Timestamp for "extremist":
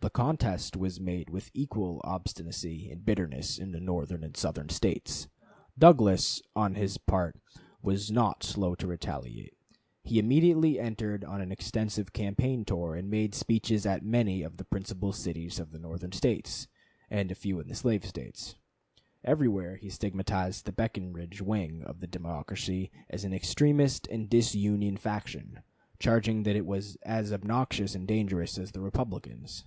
23.32-24.06